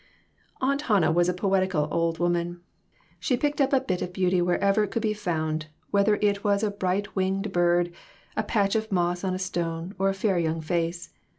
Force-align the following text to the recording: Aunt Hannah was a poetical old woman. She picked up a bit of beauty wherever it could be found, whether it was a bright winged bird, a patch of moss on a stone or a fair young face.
Aunt 0.61 0.81
Hannah 0.81 1.11
was 1.11 1.29
a 1.29 1.31
poetical 1.33 1.87
old 1.91 2.17
woman. 2.17 2.61
She 3.19 3.37
picked 3.37 3.61
up 3.61 3.71
a 3.71 3.79
bit 3.81 4.01
of 4.01 4.11
beauty 4.11 4.41
wherever 4.41 4.83
it 4.85 4.89
could 4.89 5.03
be 5.03 5.13
found, 5.13 5.67
whether 5.91 6.15
it 6.23 6.43
was 6.43 6.63
a 6.63 6.71
bright 6.71 7.15
winged 7.15 7.51
bird, 7.51 7.91
a 8.35 8.41
patch 8.41 8.73
of 8.73 8.91
moss 8.91 9.23
on 9.23 9.35
a 9.35 9.37
stone 9.37 9.93
or 9.99 10.09
a 10.09 10.15
fair 10.15 10.39
young 10.39 10.59
face. 10.59 11.11